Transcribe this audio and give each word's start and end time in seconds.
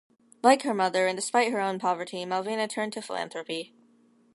Like 0.41 0.63
her 0.63 0.73
mother 0.73 1.05
and 1.05 1.15
despite 1.15 1.51
her 1.51 1.61
own 1.61 1.77
poverty 1.77 2.25
Malvina 2.25 2.67
turned 2.67 2.91
to 2.93 3.03
philanthropy. 3.03 3.75